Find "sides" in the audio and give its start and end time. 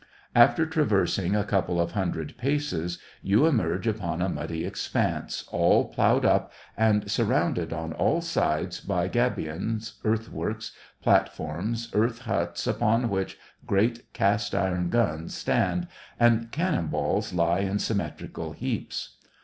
8.19-8.79